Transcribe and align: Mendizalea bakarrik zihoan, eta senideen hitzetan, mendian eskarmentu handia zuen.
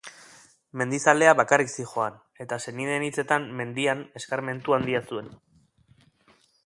Mendizalea 0.81 1.33
bakarrik 1.39 1.69
zihoan, 1.75 2.17
eta 2.45 2.59
senideen 2.65 3.05
hitzetan, 3.09 3.45
mendian 3.61 4.01
eskarmentu 4.21 4.77
handia 4.79 5.03
zuen. 5.13 5.31